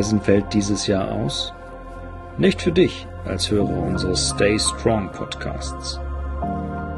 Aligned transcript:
Reisen 0.00 0.22
fällt 0.22 0.54
dieses 0.54 0.86
Jahr 0.86 1.12
aus? 1.12 1.52
Nicht 2.38 2.62
für 2.62 2.72
dich 2.72 3.06
als 3.26 3.50
Hörer 3.50 3.82
unseres 3.82 4.30
Stay 4.30 4.58
Strong 4.58 5.12
Podcasts. 5.12 6.00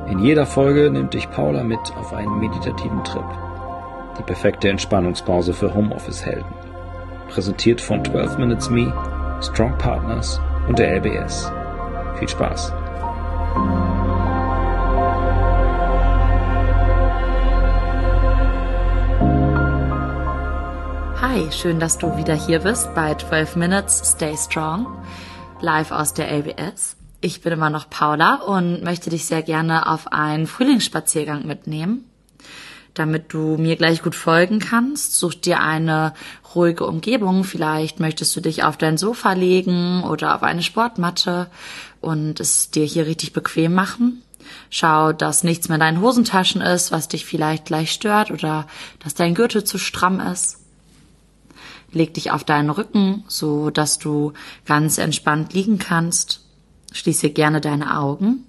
In 0.09 0.21
jeder 0.21 0.47
Folge 0.47 0.89
nimmt 0.89 1.13
dich 1.13 1.29
Paula 1.29 1.65
mit 1.65 1.81
auf 1.99 2.13
einen 2.13 2.39
meditativen 2.39 3.03
Trip. 3.03 3.25
Die 4.17 4.23
perfekte 4.23 4.69
Entspannungspause 4.69 5.53
für 5.53 5.75
Homeoffice-Helden. 5.75 6.55
Präsentiert 7.29 7.81
von 7.81 8.05
12 8.05 8.39
Minutes 8.39 8.71
Me, 8.71 8.95
Strong 9.43 9.77
Partners 9.79 10.41
und 10.69 10.79
der 10.79 10.95
LBS. 10.99 11.51
Viel 12.21 12.29
Spaß! 12.29 12.73
Hi, 21.23 21.53
schön, 21.53 21.79
dass 21.79 21.99
du 21.99 22.17
wieder 22.17 22.35
hier 22.35 22.59
bist 22.59 22.97
bei 22.97 23.15
12 23.15 23.55
Minutes 23.55 24.03
Stay 24.05 24.37
Strong, 24.37 24.89
live 25.61 25.93
aus 25.93 26.15
der 26.15 26.29
LBS. 26.37 26.97
Ich 27.21 27.43
bin 27.43 27.53
immer 27.53 27.71
noch 27.71 27.89
Paula 27.89 28.43
und 28.45 28.83
möchte 28.83 29.09
dich 29.09 29.25
sehr 29.25 29.43
gerne 29.45 29.89
auf 29.89 30.13
einen 30.13 30.49
Frühlingsspaziergang 30.49 31.47
mitnehmen. 31.47 32.11
Damit 32.95 33.33
du 33.33 33.57
mir 33.57 33.77
gleich 33.77 34.03
gut 34.03 34.17
folgen 34.17 34.59
kannst, 34.59 35.17
such 35.17 35.35
dir 35.35 35.61
eine 35.61 36.13
ruhige 36.57 36.87
Umgebung. 36.87 37.45
Vielleicht 37.45 38.01
möchtest 38.01 38.35
du 38.35 38.41
dich 38.41 38.65
auf 38.65 38.77
dein 38.77 38.99
Sofa 38.99 39.33
legen 39.33 40.03
oder 40.03 40.35
auf 40.35 40.43
eine 40.43 40.65
Sportmatte 40.65 41.47
und 42.01 42.41
es 42.41 42.73
dir 42.73 42.85
hier 42.85 43.07
richtig 43.07 43.33
bequem 43.33 43.75
machen. 43.75 44.25
Schau, 44.71 45.13
dass 45.13 45.45
nichts 45.45 45.69
mehr 45.69 45.77
in 45.77 45.83
deinen 45.83 46.01
Hosentaschen 46.01 46.63
ist, 46.63 46.91
was 46.91 47.07
dich 47.07 47.25
vielleicht 47.25 47.67
gleich 47.67 47.93
stört 47.93 48.33
oder 48.33 48.67
dass 48.99 49.15
dein 49.15 49.37
Gürtel 49.37 49.63
zu 49.63 49.79
stramm 49.79 50.19
ist. 50.19 50.59
Leg 51.93 52.15
dich 52.15 52.31
auf 52.31 52.45
deinen 52.45 52.71
Rücken, 52.71 53.25
so 53.29 53.71
dass 53.71 53.99
du 53.99 54.33
ganz 54.65 54.99
entspannt 54.99 55.53
liegen 55.53 55.79
kannst. 55.79 56.45
Schließe 56.93 57.31
gerne 57.31 57.61
deine 57.61 57.99
Augen. 57.99 58.45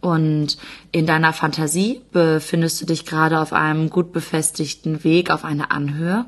Und 0.00 0.58
in 0.92 1.06
deiner 1.06 1.32
Fantasie 1.32 2.02
befindest 2.12 2.80
du 2.80 2.86
dich 2.86 3.04
gerade 3.04 3.40
auf 3.40 3.52
einem 3.52 3.90
gut 3.90 4.12
befestigten 4.12 5.04
Weg 5.04 5.30
auf 5.30 5.44
einer 5.44 5.72
Anhöhe. 5.72 6.26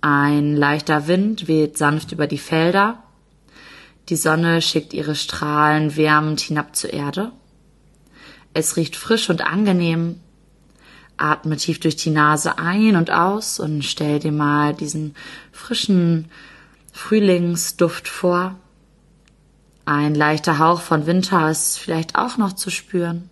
Ein 0.00 0.56
leichter 0.56 1.08
Wind 1.08 1.48
weht 1.48 1.76
sanft 1.76 2.12
über 2.12 2.26
die 2.26 2.38
Felder. 2.38 3.02
Die 4.08 4.16
Sonne 4.16 4.62
schickt 4.62 4.94
ihre 4.94 5.14
Strahlen 5.14 5.96
wärmend 5.96 6.40
hinab 6.40 6.74
zur 6.74 6.92
Erde. 6.92 7.32
Es 8.54 8.76
riecht 8.76 8.96
frisch 8.96 9.28
und 9.28 9.42
angenehm, 9.42 10.20
Atme 11.18 11.56
tief 11.56 11.80
durch 11.80 11.96
die 11.96 12.10
Nase 12.10 12.58
ein 12.58 12.96
und 12.96 13.10
aus 13.10 13.60
und 13.60 13.84
stell 13.84 14.18
dir 14.18 14.32
mal 14.32 14.74
diesen 14.74 15.14
frischen 15.52 16.30
Frühlingsduft 16.92 18.08
vor. 18.08 18.56
Ein 19.84 20.14
leichter 20.14 20.58
Hauch 20.58 20.80
von 20.80 21.06
Winter 21.06 21.50
ist 21.50 21.78
vielleicht 21.78 22.16
auch 22.16 22.36
noch 22.36 22.52
zu 22.52 22.70
spüren. 22.70 23.30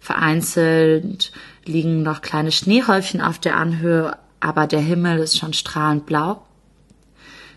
Vereinzelt 0.00 1.32
liegen 1.64 2.02
noch 2.02 2.20
kleine 2.20 2.52
Schneehäufchen 2.52 3.20
auf 3.20 3.38
der 3.38 3.56
Anhöhe, 3.56 4.16
aber 4.40 4.66
der 4.66 4.80
Himmel 4.80 5.18
ist 5.18 5.38
schon 5.38 5.52
strahlend 5.52 6.06
blau. 6.06 6.42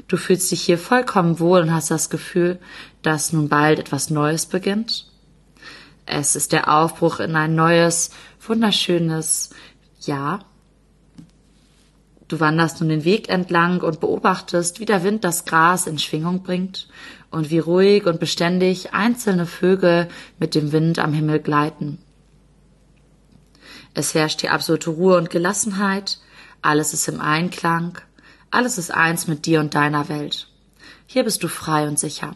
Du 0.08 0.18
fühlst 0.18 0.52
dich 0.52 0.62
hier 0.62 0.78
vollkommen 0.78 1.40
wohl 1.40 1.62
und 1.62 1.74
hast 1.74 1.92
das 1.92 2.09
Gefühl, 2.09 2.59
dass 3.02 3.34
nun 3.34 3.50
bald 3.50 3.80
etwas 3.80 4.09
Neues 4.09 4.46
beginnt. 4.46 5.11
Es 6.06 6.36
ist 6.36 6.52
der 6.52 6.74
Aufbruch 6.74 7.20
in 7.20 7.36
ein 7.36 7.56
neues, 7.56 8.12
wunderschönes 8.40 9.52
Jahr. 10.00 10.46
Du 12.28 12.40
wanderst 12.40 12.80
nun 12.80 12.90
den 12.90 13.04
Weg 13.04 13.30
entlang 13.30 13.82
und 13.82 14.00
beobachtest, 14.00 14.80
wie 14.80 14.86
der 14.86 15.03
Wind 15.03 15.24
das 15.24 15.46
Gras 15.46 15.86
in 15.86 16.00
Schwingung 16.00 16.44
bringt 16.44 16.88
und 17.30 17.50
wie 17.50 17.59
ruhig 17.59 18.06
und 18.06 18.20
beständig 18.20 18.94
einzelne 18.94 19.46
Vögel 19.46 20.08
mit 20.40 20.56
dem 20.56 20.72
Wind 20.72 21.00
am 21.00 21.14
Himmel 21.14 21.40
gleiten. 21.40 22.00
Es 23.94 24.14
herrscht 24.14 24.42
hier 24.42 24.54
absolute 24.54 24.92
Ruhe 24.92 25.18
und 25.18 25.30
Gelassenheit, 25.30 26.20
alles 26.62 26.94
ist 26.94 27.08
im 27.09 27.20
Einklang, 27.20 27.98
alles 28.50 28.78
ist 28.78 28.92
eins 28.92 29.28
mit 29.28 29.46
dir 29.46 29.59
und 29.59 29.75
deiner 29.75 30.08
Welt. 30.08 30.48
Hier 31.06 31.25
bist 31.25 31.44
du 31.44 31.50
frei 31.50 31.88
und 31.88 32.00
sicher. 32.00 32.36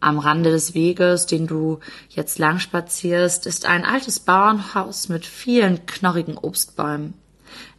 Am 0.00 0.20
Rande 0.20 0.50
des 0.50 0.74
Weges, 0.74 1.26
den 1.26 1.48
du 1.48 1.80
jetzt 2.08 2.38
lang 2.38 2.60
spazierst, 2.60 3.46
ist 3.46 3.66
ein 3.66 3.84
altes 3.84 4.20
Bauernhaus 4.20 5.08
mit 5.08 5.26
vielen 5.26 5.86
knorrigen 5.86 6.38
Obstbäumen. 6.38 7.14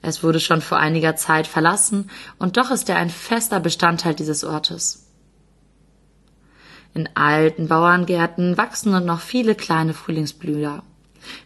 Es 0.02 0.22
wurde 0.22 0.42
schon 0.42 0.62
vor 0.62 0.80
einiger 0.80 1.16
Zeit 1.16 1.48
verlassen, 1.48 2.10
und 2.38 2.58
doch 2.58 2.72
ist 2.72 2.90
er 2.90 2.98
ein 2.98 3.10
fester 3.10 3.62
Bestandteil 3.62 4.16
dieses 4.16 4.44
Ortes. 4.44 5.08
In 6.94 7.08
alten 7.16 7.68
Bauerngärten 7.70 8.58
wachsen 8.58 8.94
und 8.96 9.06
noch 9.06 9.22
viele 9.22 9.56
kleine 9.56 9.94
Frühlingsblüher. 9.94 10.84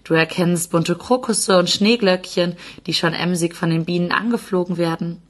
Du 0.03 0.13
erkennst 0.15 0.71
bunte 0.71 0.95
Krokusse 0.95 1.59
und 1.59 1.69
Schneeglöckchen, 1.69 2.55
die 2.87 2.93
schon 2.93 3.13
emsig 3.13 3.55
von 3.55 3.69
den 3.69 3.85
Bienen 3.85 4.11
angeflogen 4.11 4.77
werden. 4.77 5.21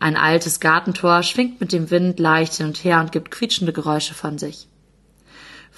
Ein 0.00 0.16
altes 0.16 0.58
Gartentor 0.58 1.22
schwingt 1.22 1.60
mit 1.60 1.72
dem 1.72 1.90
Wind 1.90 2.18
leicht 2.18 2.54
hin 2.54 2.66
und 2.66 2.82
her 2.82 3.00
und 3.00 3.12
gibt 3.12 3.30
quietschende 3.30 3.72
Geräusche 3.72 4.14
von 4.14 4.38
sich. 4.38 4.66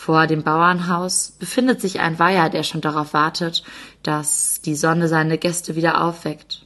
Vor 0.03 0.27
dem 0.27 0.43
Bauernhaus 0.43 1.33
befindet 1.39 1.83
sich 1.83 2.01
ein 2.01 2.19
Weiher, 2.19 2.49
der 2.49 2.63
schon 2.63 2.81
darauf 2.81 3.13
wartet, 3.13 3.63
dass 4.03 4.63
die 4.63 4.75
Sonne 4.75 5.09
seine 5.09 5.37
Gäste 5.37 5.77
wieder 5.77 6.03
aufweckt. 6.03 6.65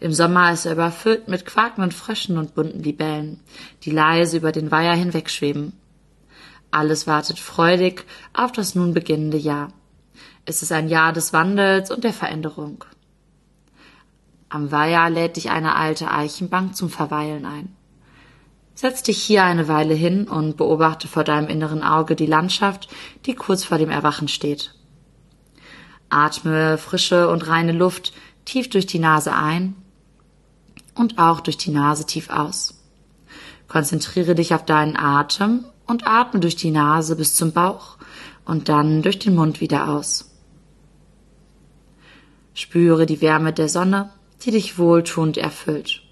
Im 0.00 0.12
Sommer 0.12 0.50
ist 0.50 0.66
er 0.66 0.72
überfüllt 0.72 1.28
mit 1.28 1.46
quakenden 1.46 1.92
Fröschen 1.92 2.38
und 2.38 2.56
bunten 2.56 2.82
Libellen, 2.82 3.38
die 3.84 3.92
leise 3.92 4.38
über 4.38 4.50
den 4.50 4.72
Weiher 4.72 4.96
hinwegschweben. 4.96 5.74
Alles 6.72 7.06
wartet 7.06 7.38
freudig 7.38 8.04
auf 8.32 8.50
das 8.50 8.74
nun 8.74 8.94
beginnende 8.94 9.38
Jahr. 9.38 9.68
Es 10.44 10.60
ist 10.60 10.72
ein 10.72 10.88
Jahr 10.88 11.12
des 11.12 11.32
Wandels 11.32 11.92
und 11.92 12.02
der 12.02 12.12
Veränderung. 12.12 12.84
Am 14.48 14.72
Weiher 14.72 15.08
lädt 15.08 15.36
dich 15.36 15.50
eine 15.50 15.76
alte 15.76 16.10
Eichenbank 16.10 16.74
zum 16.74 16.90
Verweilen 16.90 17.46
ein. 17.46 17.76
Setz 18.76 19.02
dich 19.02 19.22
hier 19.22 19.42
eine 19.42 19.68
Weile 19.68 19.94
hin 19.94 20.28
und 20.28 20.58
beobachte 20.58 21.08
vor 21.08 21.24
deinem 21.24 21.48
inneren 21.48 21.82
Auge 21.82 22.14
die 22.14 22.26
Landschaft, 22.26 22.88
die 23.24 23.34
kurz 23.34 23.64
vor 23.64 23.78
dem 23.78 23.88
Erwachen 23.88 24.28
steht. 24.28 24.74
Atme 26.10 26.76
frische 26.76 27.30
und 27.30 27.48
reine 27.48 27.72
Luft 27.72 28.12
tief 28.44 28.68
durch 28.68 28.84
die 28.84 28.98
Nase 28.98 29.34
ein 29.34 29.74
und 30.94 31.18
auch 31.18 31.40
durch 31.40 31.56
die 31.56 31.70
Nase 31.70 32.04
tief 32.04 32.28
aus. 32.28 32.82
Konzentriere 33.66 34.34
dich 34.34 34.52
auf 34.52 34.66
deinen 34.66 34.96
Atem 34.98 35.64
und 35.86 36.06
atme 36.06 36.40
durch 36.40 36.56
die 36.56 36.70
Nase 36.70 37.16
bis 37.16 37.34
zum 37.34 37.52
Bauch 37.52 37.96
und 38.44 38.68
dann 38.68 39.00
durch 39.00 39.18
den 39.18 39.34
Mund 39.34 39.62
wieder 39.62 39.88
aus. 39.88 40.30
Spüre 42.52 43.06
die 43.06 43.22
Wärme 43.22 43.54
der 43.54 43.70
Sonne, 43.70 44.10
die 44.42 44.50
dich 44.50 44.76
wohltuend 44.76 45.38
erfüllt. 45.38 46.02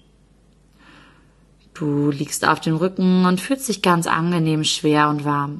Du 1.75 2.09
liegst 2.09 2.47
auf 2.47 2.61
dem 2.61 2.77
Rücken 2.77 3.25
und 3.25 3.41
fühlst 3.41 3.67
dich 3.67 3.81
ganz 3.81 4.07
angenehm 4.07 4.63
schwer 4.63 5.09
und 5.09 5.25
warm. 5.25 5.59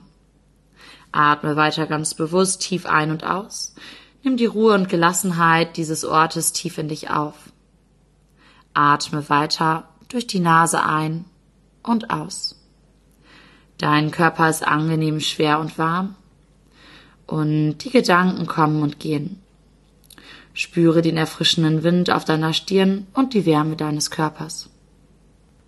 Atme 1.11 1.57
weiter 1.57 1.87
ganz 1.87 2.13
bewusst 2.13 2.61
tief 2.61 2.85
ein 2.85 3.11
und 3.11 3.25
aus. 3.25 3.75
Nimm 4.23 4.37
die 4.37 4.45
Ruhe 4.45 4.73
und 4.73 4.87
Gelassenheit 4.87 5.75
dieses 5.75 6.05
Ortes 6.05 6.53
tief 6.53 6.77
in 6.77 6.87
dich 6.87 7.09
auf. 7.09 7.35
Atme 8.73 9.29
weiter 9.29 9.89
durch 10.07 10.25
die 10.25 10.39
Nase 10.39 10.81
ein 10.83 11.25
und 11.83 12.09
aus. 12.09 12.61
Dein 13.77 14.09
Körper 14.11 14.49
ist 14.49 14.65
angenehm 14.65 15.19
schwer 15.19 15.59
und 15.59 15.77
warm 15.77 16.15
und 17.27 17.79
die 17.79 17.89
Gedanken 17.89 18.47
kommen 18.47 18.83
und 18.83 19.01
gehen. 19.01 19.41
Spüre 20.53 21.01
den 21.01 21.17
erfrischenden 21.17 21.83
Wind 21.83 22.09
auf 22.09 22.23
deiner 22.23 22.53
Stirn 22.53 23.05
und 23.13 23.33
die 23.33 23.45
Wärme 23.45 23.75
deines 23.75 24.11
Körpers. 24.11 24.69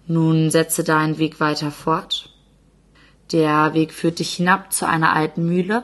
Nun 0.09 0.51
setze 0.51 0.86
deinen 0.86 1.18
Weg 1.18 1.42
weiter 1.42 1.69
fort. 1.69 2.30
Der 3.33 3.74
Weg 3.74 3.92
führt 3.92 4.19
dich 4.19 4.36
hinab 4.36 4.71
zu 4.71 4.88
einer 4.88 5.13
alten 5.13 5.45
Mühle. 5.45 5.83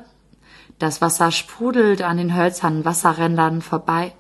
Das 0.80 1.02
Wasser 1.02 1.32
sprudelt 1.32 2.02
an 2.02 2.18
den 2.18 2.36
hölzernen 2.36 2.86
Wasserrändern 2.86 3.62
vorbei 3.62 4.14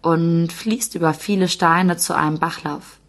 und 0.00 0.52
fließt 0.52 0.94
über 0.94 1.12
viele 1.12 1.48
Steine 1.48 1.96
zu 1.96 2.14
einem 2.14 2.38
Bachlauf. 2.38 3.00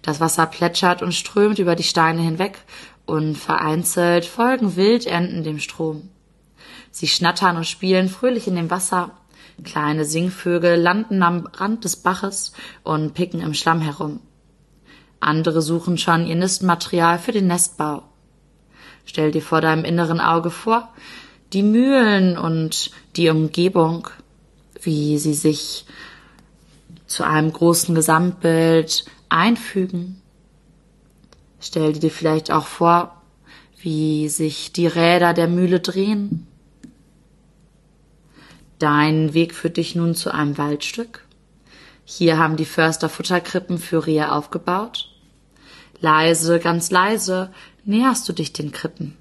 Das 0.00 0.18
Wasser 0.18 0.46
plätschert 0.46 1.02
und 1.02 1.12
strömt 1.12 1.58
über 1.58 1.76
die 1.76 1.82
Steine 1.82 2.22
hinweg 2.22 2.58
und 3.04 3.36
vereinzelt 3.36 4.24
folgen 4.24 4.76
Wildenten 4.76 5.44
dem 5.44 5.58
Strom. 5.58 6.08
Sie 6.90 7.08
schnattern 7.08 7.58
und 7.58 7.66
spielen 7.66 8.08
fröhlich 8.08 8.48
in 8.48 8.56
dem 8.56 8.70
Wasser. 8.70 9.10
Kleine 9.62 10.06
Singvögel 10.06 10.80
landen 10.80 11.22
am 11.22 11.46
Rand 11.46 11.84
des 11.84 11.96
Baches 11.96 12.52
und 12.82 13.12
picken 13.12 13.40
im 13.40 13.52
Schlamm 13.52 13.82
herum. 13.82 14.20
Andere 15.20 15.62
suchen 15.62 15.98
schon 15.98 16.26
ihr 16.26 16.36
Nistmaterial 16.36 17.18
für 17.18 17.32
den 17.32 17.46
Nestbau. 17.46 18.02
Stell 19.04 19.30
dir 19.30 19.42
vor 19.42 19.60
deinem 19.60 19.84
inneren 19.84 20.20
Auge 20.20 20.50
vor, 20.50 20.92
die 21.52 21.62
Mühlen 21.62 22.36
und 22.36 22.90
die 23.16 23.28
Umgebung, 23.28 24.08
wie 24.82 25.18
sie 25.18 25.34
sich 25.34 25.86
zu 27.06 27.24
einem 27.24 27.52
großen 27.52 27.94
Gesamtbild 27.94 29.04
einfügen. 29.28 30.20
Stell 31.60 31.92
dir 31.94 32.10
vielleicht 32.10 32.50
auch 32.50 32.66
vor, 32.66 33.22
wie 33.80 34.28
sich 34.28 34.72
die 34.72 34.86
Räder 34.86 35.32
der 35.32 35.48
Mühle 35.48 35.80
drehen. 35.80 36.46
Dein 38.78 39.32
Weg 39.32 39.54
führt 39.54 39.76
dich 39.76 39.94
nun 39.94 40.14
zu 40.14 40.32
einem 40.32 40.58
Waldstück. 40.58 41.24
Hier 42.04 42.38
haben 42.38 42.56
die 42.56 42.64
Förster 42.64 43.08
Futterkrippen 43.08 43.78
für 43.78 44.06
Rehe 44.06 44.32
aufgebaut. 44.32 45.05
Leise, 46.00 46.58
ganz 46.58 46.90
leise 46.90 47.50
näherst 47.84 48.28
du 48.28 48.32
dich 48.32 48.52
den 48.52 48.72
Krippen. 48.72 49.16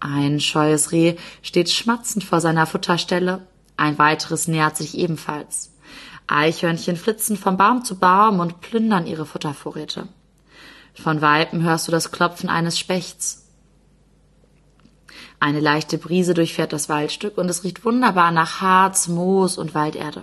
Ein 0.00 0.40
scheues 0.40 0.90
Reh 0.90 1.16
steht 1.42 1.70
schmatzend 1.70 2.24
vor 2.24 2.40
seiner 2.40 2.66
Futterstelle, 2.66 3.46
ein 3.76 3.98
weiteres 3.98 4.48
nähert 4.48 4.76
sich 4.76 4.98
ebenfalls. 4.98 5.72
Eichhörnchen 6.26 6.96
flitzen 6.96 7.36
von 7.36 7.56
Baum 7.56 7.84
zu 7.84 7.98
Baum 7.98 8.40
und 8.40 8.60
plündern 8.60 9.06
ihre 9.06 9.26
Futtervorräte. 9.26 10.08
Von 10.94 11.20
Weitem 11.20 11.62
hörst 11.62 11.88
du 11.88 11.92
das 11.92 12.10
Klopfen 12.10 12.48
eines 12.48 12.78
Spechts. 12.78 13.46
Eine 15.40 15.60
leichte 15.60 15.98
Brise 15.98 16.34
durchfährt 16.34 16.72
das 16.72 16.88
Waldstück 16.88 17.38
und 17.38 17.48
es 17.48 17.64
riecht 17.64 17.84
wunderbar 17.84 18.30
nach 18.30 18.60
Harz, 18.60 19.08
Moos 19.08 19.58
und 19.58 19.74
Walderde. 19.74 20.22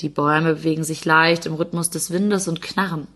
Die 0.00 0.08
Bäume 0.08 0.54
bewegen 0.54 0.84
sich 0.84 1.04
leicht 1.04 1.46
im 1.46 1.54
Rhythmus 1.54 1.90
des 1.90 2.10
Windes 2.10 2.48
und 2.48 2.62
knarren. 2.62 3.08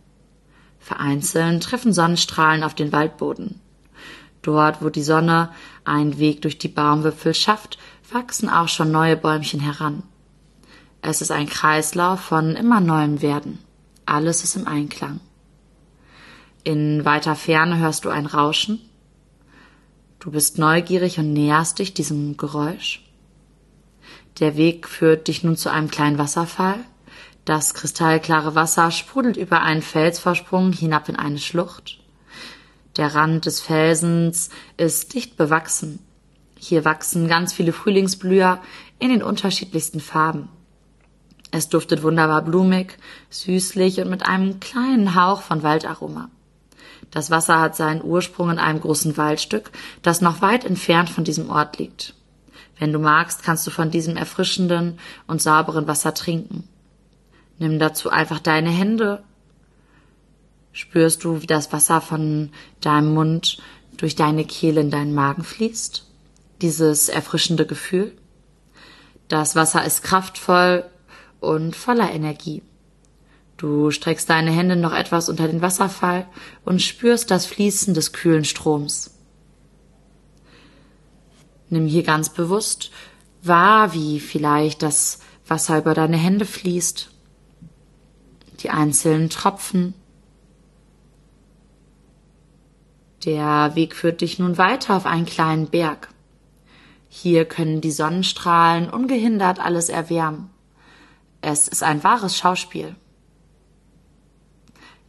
Vereinzelt 0.83 1.63
treffen 1.63 1.93
Sonnenstrahlen 1.93 2.65
auf 2.65 2.75
den 2.75 2.93
Waldboden. 2.93 3.61
Dort, 4.43 4.83
wo 4.83 4.91
die 4.91 5.03
Sonne 5.03 5.51
einen 5.85 6.19
Weg 6.19 6.43
durch 6.43 6.59
die 6.59 6.69
Baumwipfel 6.69 7.35
schafft, 7.35 7.79
wachsen 8.11 8.51
auch 8.51 8.69
schon 8.69 8.91
neue 8.91 9.17
Bäumchen 9.17 9.61
heran. 9.61 10.03
Es 11.01 11.23
ist 11.23 11.31
ein 11.31 11.49
Kreislauf 11.49 12.21
von 12.21 12.57
immer 12.57 12.81
neuen 12.81 13.23
Werden. 13.23 13.59
Alles 14.07 14.43
ist 14.43 14.57
im 14.57 14.67
Einklang. 14.67 15.21
In 16.65 17.05
weiter 17.05 17.37
Ferne 17.37 17.79
hörst 17.79 18.05
du 18.05 18.11
ein 18.11 18.27
Rauschen. 18.27 18.81
Du 20.19 20.33
bist 20.33 20.59
neugierig 20.59 21.19
und 21.19 21.33
näherst 21.33 21.79
dich 21.79 21.95
diesem 21.95 22.37
Geräusch. 22.37 23.05
Der 24.41 24.57
Weg 24.57 24.89
führt 24.89 25.29
dich 25.29 25.45
nun 25.45 25.57
zu 25.57 25.71
einem 25.71 25.91
kleinen 25.91 26.19
Wasserfall. 26.19 26.81
Das 27.45 27.75
kristallklare 27.75 28.55
Wasser 28.55 28.91
sprudelt 28.93 29.37
über 29.37 29.63
einen 29.63 29.83
Felsvorsprung 29.83 30.73
hinab 30.73 31.09
in 31.09 31.17
eine 31.17 31.39
Schlucht. 31.39 31.99
Der 32.97 33.15
Rand 33.15 33.47
des 33.47 33.61
Felsens 33.61 34.51
ist 34.77 35.15
dicht 35.15 35.37
bewachsen. 35.37 35.99
Hier 36.57 36.85
wachsen 36.85 37.27
ganz 37.27 37.53
viele 37.53 37.73
Frühlingsblüher 37.73 38.61
in 39.01 39.09
den 39.09 39.23
unterschiedlichsten 39.25 39.99
Farben. 39.99 40.49
Es 41.51 41.69
duftet 41.69 42.05
wunderbar 42.05 42.43
blumig, 42.43 42.97
süßlich 43.31 44.01
und 44.01 44.09
mit 44.09 44.25
einem 44.25 44.61
kleinen 44.61 45.17
Hauch 45.17 45.43
von 45.43 45.65
Waldaroma. 45.65 46.31
Das 47.11 47.31
Wasser 47.31 47.61
hat 47.61 47.75
seinen 47.75 48.05
Ursprung 48.05 48.51
in 48.51 48.59
einem 48.59 48.81
großen 48.81 49.17
Waldstück, 49.17 49.73
das 50.03 50.21
noch 50.21 50.41
weit 50.41 50.65
entfernt 50.65 51.11
von 51.11 51.25
diesem 51.25 51.51
Ort 51.51 51.79
liegt. 51.79 52.15
Wenn 52.79 52.93
du 52.93 53.01
magst, 53.01 53.43
kannst 53.43 53.67
du 53.67 53.71
von 53.71 53.91
diesem 53.91 54.17
erfrischenden 54.17 54.99
und 55.27 55.43
sauberen 55.43 55.89
Wasser 55.89 56.15
trinken. 56.15 56.69
Nimm 57.59 57.79
dazu 57.79 58.11
einfach 58.11 58.41
deine 58.41 58.71
Hände 58.71 59.25
Spürst 60.73 61.25
du, 61.25 61.43
wie 61.43 61.47
das 61.47 61.73
Wasser 61.73 62.01
von 62.01 62.51
deinem 62.81 63.13
Mund 63.13 63.59
durch 63.99 64.17
deine 64.17 64.45
Kehle 64.45 64.81
in 64.81 64.91
deinen 64.91 65.15
Magen 65.15 65.45
fließt? 65.45 66.07
Dieses 66.63 67.11
erfrischende 67.11 67.67
Gefühl? 67.67 68.17
Das 69.29 69.55
Wasser 69.55 69.85
ist 69.85 70.03
kraftvoll 70.03 70.85
und 71.41 71.77
voller 71.77 72.11
Energie. 72.11 72.63
Du 73.59 73.91
streckst 73.91 74.31
deine 74.31 74.51
Hände 74.51 74.77
noch 74.77 74.95
etwas 74.95 75.29
unter 75.29 75.47
den 75.47 75.61
Wasserfall 75.61 76.27
und 76.65 76.81
spürst 76.81 77.31
das 77.31 77.45
Fließen 77.47 77.93
des 77.93 78.13
kühlen 78.13 78.45
Stroms. 78.45 79.15
Nimm 81.69 81.87
hier 81.87 82.03
ganz 82.03 82.31
bewusst 82.31 82.91
wahr, 83.43 83.93
wie 83.93 84.21
vielleicht 84.21 84.83
das 84.83 85.21
Wasser 85.47 85.79
über 85.79 85.95
deine 85.95 86.17
Hände 86.17 86.45
fließt, 86.45 87.12
die 88.63 88.71
einzelnen 88.71 89.31
Tropfen, 89.31 89.95
Der 93.25 93.77
Weg 93.77 93.95
führt 93.95 94.21
dich 94.21 94.39
nun 94.39 94.59
weiter 94.59 94.97
auf 94.97 95.07
einen 95.07 95.27
kleinen 95.27 95.69
Berg. 95.69 96.09
Hier 97.09 97.45
können 97.45 97.81
die 97.81 97.93
Sonnenstrahlen 97.93 98.91
ungehindert 98.91 99.61
alles 99.61 99.89
erwärmen. 99.89 100.51
Es 101.41 101.69
ist 101.69 101.83
ein 101.83 102.03
wahres 102.03 102.37
Schauspiel. 102.37 102.97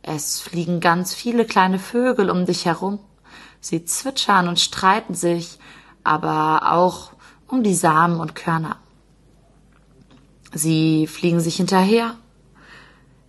Es 0.03 0.41
fliegen 0.41 0.79
ganz 0.79 1.13
viele 1.13 1.45
kleine 1.45 1.79
Vögel 1.79 2.29
um 2.29 2.45
dich 2.45 2.65
herum. 2.65 2.99
Sie 3.61 3.85
zwitschern 3.85 4.47
und 4.47 4.59
streiten 4.59 5.15
sich, 5.15 5.57
aber 6.03 6.73
auch 6.73 7.13
um 7.47 7.63
die 7.63 7.75
Samen 7.75 8.19
und 8.19 8.35
Körner. 8.35 8.77
Sie 10.53 11.07
fliegen 11.07 11.39
sich 11.39 11.55
hinterher. 11.55 12.15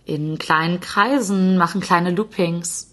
In 0.05 0.37
kleinen 0.37 0.79
Kreisen 0.79 1.57
machen 1.57 1.81
kleine 1.81 2.11
Loopings 2.11 2.91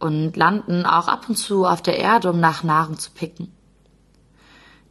und 0.00 0.36
landen 0.36 0.84
auch 0.84 1.06
ab 1.06 1.28
und 1.28 1.36
zu 1.36 1.64
auf 1.64 1.80
der 1.80 1.98
Erde, 1.98 2.30
um 2.30 2.40
nach 2.40 2.64
Nahrung 2.64 2.98
zu 2.98 3.12
picken. 3.12 3.52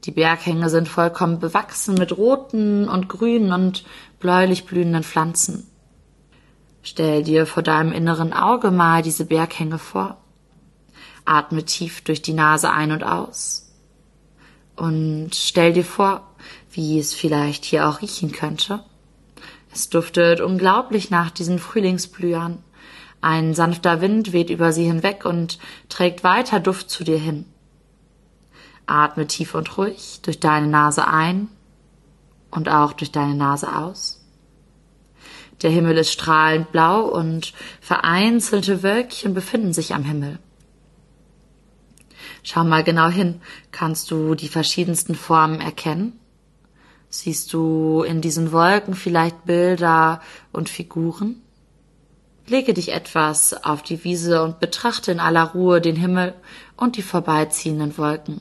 Die 0.05 0.11
Berghänge 0.11 0.69
sind 0.69 0.87
vollkommen 0.87 1.39
bewachsen 1.39 1.95
mit 1.95 2.17
roten 2.17 2.87
und 2.87 3.09
grünen 3.09 3.51
und 3.51 3.83
bläulich 4.19 4.65
blühenden 4.65 5.03
Pflanzen. 5.03 5.67
Stell 6.81 7.23
dir 7.23 7.45
vor 7.45 7.61
deinem 7.61 7.91
inneren 7.91 8.31
Auge 8.31 8.71
mal 8.71 9.03
diese 9.03 9.25
Berghänge 9.25 9.77
vor. 9.77 10.17
Atme 11.25 11.65
tief 11.65 12.01
durch 12.01 12.21
die 12.21 12.33
Nase 12.33 12.71
ein 12.71 12.91
und 12.91 13.03
aus. 13.03 13.71
Und 14.77 15.31
stell 15.35 15.73
dir 15.73 15.85
vor, 15.85 16.25
wie 16.71 16.97
es 16.97 17.13
vielleicht 17.13 17.65
hier 17.65 17.87
auch 17.87 18.01
riechen 18.01 18.31
könnte. 18.31 18.83
Es 19.73 19.89
duftet 19.89 20.41
unglaublich 20.41 21.09
nach 21.09 21.31
diesen 21.31 21.59
Frühlingsblühern 21.59 22.63
ein 23.21 23.53
sanfter 23.53 24.01
Wind 24.01 24.33
weht 24.33 24.49
über 24.49 24.73
sie 24.73 24.85
hinweg 24.85 25.25
und 25.25 25.59
trägt 25.89 26.23
weiter 26.23 26.59
Duft 26.59 26.89
zu 26.89 27.03
dir 27.03 27.19
hin. 27.19 27.45
Atme 28.87 29.27
tief 29.27 29.53
und 29.53 29.77
ruhig 29.77 30.19
durch 30.23 30.39
deine 30.39 30.67
Nase 30.67 31.07
ein 31.07 31.47
und 32.49 32.67
auch 32.67 32.93
durch 32.93 33.11
deine 33.11 33.35
Nase 33.35 33.75
aus. 33.75 34.25
Der 35.61 35.69
Himmel 35.69 35.97
ist 35.99 36.11
strahlend 36.11 36.71
blau 36.71 37.03
und 37.03 37.53
vereinzelte 37.79 38.81
Wölkchen 38.81 39.35
befinden 39.35 39.71
sich 39.71 39.93
am 39.93 40.03
Himmel. 40.03 40.39
Schau 42.41 42.63
mal 42.63 42.83
genau 42.83 43.09
hin. 43.09 43.39
Kannst 43.71 44.09
du 44.09 44.33
die 44.33 44.47
verschiedensten 44.47 45.13
Formen 45.13 45.61
erkennen? 45.61 46.19
Siehst 47.13 47.51
du 47.51 48.03
in 48.03 48.21
diesen 48.21 48.53
Wolken 48.53 48.95
vielleicht 48.95 49.43
Bilder 49.43 50.21
und 50.53 50.69
Figuren? 50.69 51.41
Lege 52.47 52.73
dich 52.73 52.93
etwas 52.93 53.65
auf 53.65 53.83
die 53.83 54.05
Wiese 54.05 54.41
und 54.41 54.61
betrachte 54.61 55.11
in 55.11 55.19
aller 55.19 55.43
Ruhe 55.51 55.81
den 55.81 55.97
Himmel 55.97 56.33
und 56.77 56.95
die 56.95 57.01
vorbeiziehenden 57.01 57.97
Wolken. 57.97 58.39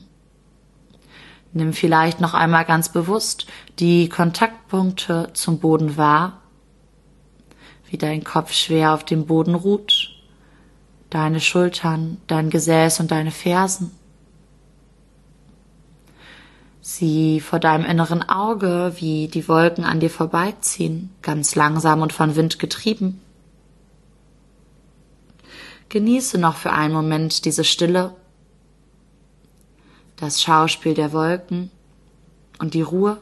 Nimm 1.51 1.73
vielleicht 1.73 2.21
noch 2.21 2.33
einmal 2.33 2.63
ganz 2.63 2.87
bewusst 2.87 3.45
die 3.79 4.07
Kontaktpunkte 4.07 5.31
zum 5.33 5.59
Boden 5.59 5.97
wahr, 5.97 6.39
wie 7.89 7.97
dein 7.97 8.23
Kopf 8.23 8.53
schwer 8.53 8.93
auf 8.93 9.03
dem 9.03 9.25
Boden 9.25 9.53
ruht, 9.53 10.11
deine 11.09 11.41
Schultern, 11.41 12.21
dein 12.27 12.49
Gesäß 12.49 13.01
und 13.01 13.11
deine 13.11 13.31
Fersen. 13.31 13.91
Sieh 16.93 17.39
vor 17.39 17.59
deinem 17.59 17.85
inneren 17.85 18.27
Auge, 18.27 18.91
wie 18.97 19.29
die 19.29 19.47
Wolken 19.47 19.85
an 19.85 20.01
dir 20.01 20.09
vorbeiziehen, 20.09 21.09
ganz 21.21 21.55
langsam 21.55 22.01
und 22.01 22.11
von 22.11 22.35
Wind 22.35 22.59
getrieben. 22.59 23.21
Genieße 25.87 26.37
noch 26.37 26.57
für 26.57 26.73
einen 26.73 26.93
Moment 26.93 27.45
diese 27.45 27.63
Stille, 27.63 28.13
das 30.17 30.41
Schauspiel 30.41 30.93
der 30.93 31.13
Wolken 31.13 31.71
und 32.59 32.73
die 32.73 32.81
Ruhe. 32.81 33.21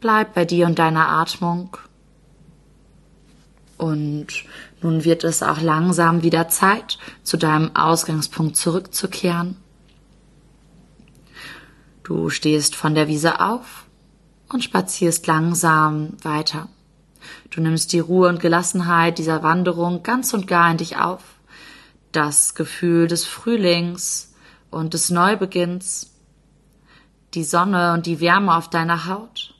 Bleib 0.00 0.32
bei 0.32 0.46
dir 0.46 0.64
und 0.64 0.78
deiner 0.78 1.10
Atmung. 1.10 1.76
Und 3.76 4.28
nun 4.80 5.04
wird 5.04 5.22
es 5.22 5.42
auch 5.42 5.60
langsam 5.60 6.22
wieder 6.22 6.48
Zeit, 6.48 6.96
zu 7.24 7.36
deinem 7.36 7.76
Ausgangspunkt 7.76 8.56
zurückzukehren. 8.56 9.61
Du 12.02 12.30
stehst 12.30 12.74
von 12.74 12.94
der 12.94 13.08
Wiese 13.08 13.40
auf 13.40 13.86
und 14.48 14.64
spazierst 14.64 15.26
langsam 15.26 16.16
weiter. 16.22 16.68
Du 17.50 17.60
nimmst 17.60 17.92
die 17.92 18.00
Ruhe 18.00 18.28
und 18.28 18.40
Gelassenheit 18.40 19.18
dieser 19.18 19.42
Wanderung 19.42 20.02
ganz 20.02 20.34
und 20.34 20.46
gar 20.46 20.70
in 20.70 20.78
dich 20.78 20.96
auf. 20.96 21.22
Das 22.10 22.54
Gefühl 22.54 23.06
des 23.06 23.24
Frühlings 23.24 24.34
und 24.70 24.94
des 24.94 25.10
Neubeginns. 25.10 26.10
Die 27.34 27.44
Sonne 27.44 27.94
und 27.94 28.06
die 28.06 28.20
Wärme 28.20 28.54
auf 28.56 28.68
deiner 28.68 29.06
Haut. 29.06 29.54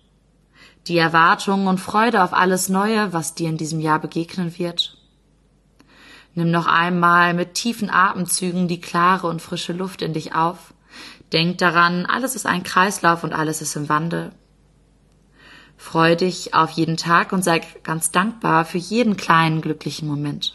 die 0.89 0.99
Erwartung 0.99 1.67
und 1.67 1.79
Freude 1.79 2.23
auf 2.25 2.33
alles 2.33 2.69
Neue, 2.69 3.13
was 3.13 3.35
dir 3.35 3.49
in 3.49 3.57
diesem 3.57 3.81
Jahr 3.81 4.01
begegnen 4.01 4.59
wird. 4.59 4.99
Nimm 6.35 6.51
noch 6.51 6.67
einmal 6.67 7.35
mit 7.35 7.55
tiefen 7.55 7.91
Atemzügen 7.91 8.67
die 8.67 8.81
klare 8.81 9.27
und 9.29 9.43
frische 9.43 9.73
Luft 9.73 10.03
in 10.03 10.15
dich 10.15 10.35
auf. 10.35 10.75
Denk 11.33 11.59
daran, 11.59 12.05
alles 12.05 12.35
ist 12.35 12.47
ein 12.47 12.63
Kreislauf 12.63 13.25
und 13.25 13.33
alles 13.33 13.63
ist 13.63 13.77
im 13.77 13.89
Wandel. 13.89 14.33
Freu 15.79 16.15
dich 16.15 16.55
auf 16.55 16.71
jeden 16.71 16.97
Tag 16.97 17.33
und 17.33 17.43
sei 17.43 17.61
ganz 17.83 18.11
dankbar 18.11 18.65
für 18.65 18.79
jeden 18.79 19.17
kleinen 19.17 19.61
glücklichen 19.63 20.07
Moment. 20.07 20.55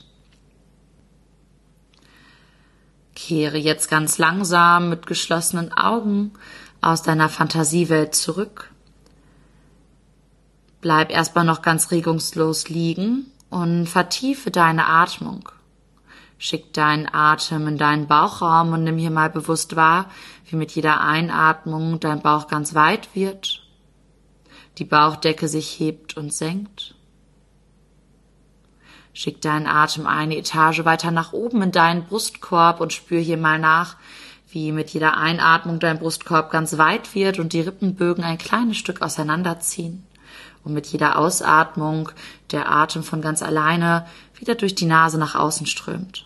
Kehre 3.15 3.57
jetzt 3.57 3.89
ganz 3.89 4.19
langsam 4.19 4.89
mit 4.89 5.07
geschlossenen 5.07 5.74
Augen 5.74 6.34
aus 6.81 7.01
deiner 7.01 7.29
Fantasiewelt 7.29 8.13
zurück. 8.13 8.72
Bleib 10.81 11.12
erstmal 11.12 11.43
noch 11.43 11.63
ganz 11.63 11.89
regungslos 11.89 12.69
liegen 12.69 13.25
und 13.50 13.88
vertiefe 13.88 14.51
deine 14.51 14.86
Atmung. 14.86 15.50
Schick 16.38 16.74
deinen 16.74 17.12
Atem 17.12 17.67
in 17.67 17.77
deinen 17.77 18.08
Bauchraum 18.08 18.74
und 18.74 18.84
nimm 18.84 18.98
hier 18.98 19.10
mal 19.10 19.29
bewusst 19.29 19.75
wahr, 19.75 20.10
wie 20.46 20.56
mit 20.56 20.72
jeder 20.72 21.01
Einatmung 21.01 22.00
dein 22.00 22.22
Bauch 22.22 22.48
ganz 22.48 22.75
weit 22.75 23.15
wird, 23.15 23.63
die 24.77 24.86
Bauchdecke 24.86 25.48
sich 25.48 25.79
hebt 25.79 26.15
und 26.15 26.32
senkt. 26.32 26.94
Schick 29.13 29.41
deinen 29.41 29.65
Atem 29.65 30.06
eine 30.06 30.38
Etage 30.38 30.86
weiter 30.86 31.10
nach 31.10 31.34
oben 31.34 31.63
in 31.63 31.72
deinen 31.72 32.03
Brustkorb 32.03 32.79
und 32.82 32.94
spür 32.94 33.20
hier 33.20 33.38
mal 33.38 33.58
nach, 33.58 33.96
wie 34.50 34.72
mit 34.72 34.91
jeder 34.91 35.17
Einatmung 35.17 35.79
dein 35.79 35.98
Brustkorb 35.98 36.51
ganz 36.51 36.77
weit 36.77 37.15
wird 37.15 37.39
und 37.39 37.53
die 37.53 37.62
Rippenbögen 37.62 38.24
ein 38.24 38.38
kleines 38.38 38.77
Stück 38.77 39.01
auseinanderziehen. 39.01 40.03
Und 40.67 40.74
mit 40.74 40.88
jeder 40.88 41.17
Ausatmung 41.17 42.12
der 42.51 42.69
Atem 42.69 43.01
von 43.03 43.21
ganz 43.21 43.41
alleine 43.41 44.05
wieder 44.38 44.55
durch 44.55 44.75
die 44.75 44.86
Nase 44.86 45.17
nach 45.17 45.36
außen 45.36 45.65
strömt. 45.65 46.25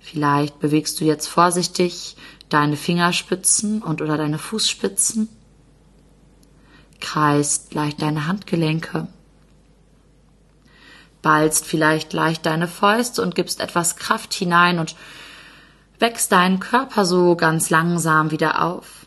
Vielleicht 0.00 0.58
bewegst 0.58 1.00
du 1.00 1.04
jetzt 1.04 1.28
vorsichtig 1.28 2.16
deine 2.48 2.76
Fingerspitzen 2.76 3.80
und 3.80 4.02
oder 4.02 4.16
deine 4.16 4.38
Fußspitzen. 4.38 5.28
Kreist 7.00 7.74
leicht 7.74 8.02
deine 8.02 8.26
Handgelenke 8.26 9.06
ballst 11.22 11.64
vielleicht 11.64 12.12
leicht 12.12 12.44
deine 12.44 12.68
Fäuste 12.68 13.22
und 13.22 13.34
gibst 13.34 13.60
etwas 13.60 13.96
Kraft 13.96 14.34
hinein 14.34 14.78
und 14.78 14.96
wächst 15.98 16.32
deinen 16.32 16.58
Körper 16.58 17.06
so 17.06 17.36
ganz 17.36 17.70
langsam 17.70 18.32
wieder 18.32 18.62
auf. 18.62 19.01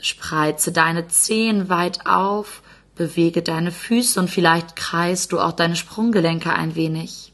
Spreize 0.00 0.72
deine 0.72 1.08
Zehen 1.08 1.68
weit 1.68 2.06
auf, 2.06 2.62
bewege 2.94 3.42
deine 3.42 3.72
Füße 3.72 4.18
und 4.20 4.28
vielleicht 4.28 4.76
kreist 4.76 5.32
du 5.32 5.40
auch 5.40 5.52
deine 5.52 5.76
Sprunggelenke 5.76 6.52
ein 6.52 6.74
wenig. 6.74 7.32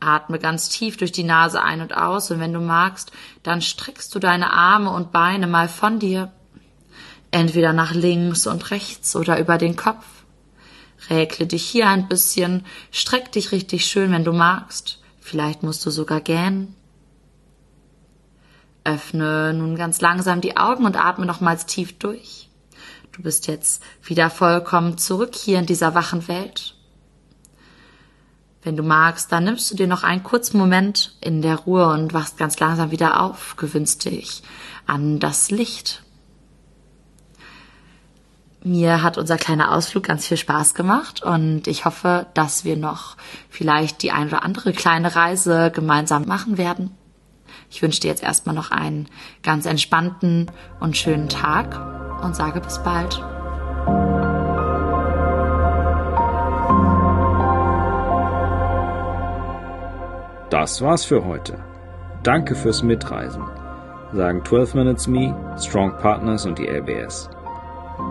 Atme 0.00 0.38
ganz 0.38 0.68
tief 0.68 0.96
durch 0.96 1.12
die 1.12 1.24
Nase 1.24 1.62
ein 1.62 1.80
und 1.80 1.96
aus 1.96 2.30
und 2.30 2.40
wenn 2.40 2.52
du 2.52 2.60
magst, 2.60 3.12
dann 3.42 3.62
streckst 3.62 4.14
du 4.14 4.18
deine 4.18 4.52
Arme 4.52 4.90
und 4.90 5.12
Beine 5.12 5.46
mal 5.46 5.68
von 5.68 5.98
dir, 5.98 6.32
entweder 7.30 7.72
nach 7.72 7.92
links 7.92 8.46
und 8.46 8.70
rechts 8.70 9.14
oder 9.14 9.38
über 9.38 9.58
den 9.58 9.76
Kopf. 9.76 10.04
Räkle 11.08 11.46
dich 11.46 11.64
hier 11.64 11.88
ein 11.88 12.08
bisschen, 12.08 12.64
streck 12.90 13.32
dich 13.32 13.52
richtig 13.52 13.86
schön, 13.86 14.12
wenn 14.12 14.24
du 14.24 14.32
magst. 14.32 15.00
Vielleicht 15.20 15.62
musst 15.62 15.84
du 15.86 15.90
sogar 15.90 16.20
gähnen. 16.20 16.74
Öffne 18.84 19.54
nun 19.54 19.76
ganz 19.76 20.00
langsam 20.00 20.40
die 20.40 20.56
Augen 20.56 20.84
und 20.84 20.96
atme 20.96 21.26
nochmals 21.26 21.66
tief 21.66 21.98
durch. 21.98 22.48
Du 23.12 23.22
bist 23.22 23.46
jetzt 23.46 23.82
wieder 24.02 24.30
vollkommen 24.30 24.98
zurück 24.98 25.34
hier 25.34 25.58
in 25.58 25.66
dieser 25.66 25.94
wachen 25.94 26.26
Welt. 26.28 26.74
Wenn 28.62 28.76
du 28.76 28.82
magst, 28.82 29.32
dann 29.32 29.44
nimmst 29.44 29.70
du 29.70 29.74
dir 29.74 29.86
noch 29.86 30.04
einen 30.04 30.22
kurzen 30.22 30.56
Moment 30.56 31.16
in 31.20 31.42
der 31.42 31.56
Ruhe 31.56 31.88
und 31.88 32.12
wachst 32.12 32.38
ganz 32.38 32.58
langsam 32.58 32.90
wieder 32.90 33.20
auf, 33.20 33.56
gewöhnst 33.56 34.04
dich 34.04 34.42
an 34.86 35.18
das 35.18 35.50
Licht 35.50 36.02
mir 38.64 39.02
hat 39.02 39.18
unser 39.18 39.38
kleiner 39.38 39.72
Ausflug 39.72 40.04
ganz 40.04 40.26
viel 40.26 40.36
Spaß 40.36 40.74
gemacht 40.74 41.22
und 41.22 41.66
ich 41.66 41.84
hoffe, 41.84 42.26
dass 42.34 42.64
wir 42.64 42.76
noch 42.76 43.16
vielleicht 43.48 44.02
die 44.02 44.12
ein 44.12 44.28
oder 44.28 44.44
andere 44.44 44.72
kleine 44.72 45.16
Reise 45.16 45.70
gemeinsam 45.72 46.26
machen 46.26 46.58
werden. 46.58 46.96
Ich 47.72 47.80
wünsche 47.80 48.00
dir 48.00 48.08
jetzt 48.08 48.22
erstmal 48.22 48.54
noch 48.54 48.70
einen 48.70 49.08
ganz 49.42 49.64
entspannten 49.64 50.50
und 50.78 50.94
schönen 50.94 51.30
Tag 51.30 52.22
und 52.22 52.36
sage 52.36 52.60
bis 52.60 52.82
bald. 52.82 53.24
Das 60.50 60.82
war's 60.82 61.06
für 61.06 61.24
heute. 61.24 61.64
Danke 62.22 62.54
fürs 62.54 62.82
Mitreisen, 62.82 63.42
sagen 64.12 64.44
12 64.44 64.74
Minutes 64.74 65.08
Me, 65.08 65.34
Strong 65.58 65.96
Partners 65.96 66.44
und 66.44 66.58
die 66.58 66.66
LBS. 66.66 67.30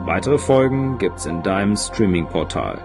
Weitere 0.06 0.39
Folgen 0.39 0.98
gibt's 0.98 1.27
in 1.27 1.44
deinem 1.44 1.77
Streaming-Portal. 1.77 2.80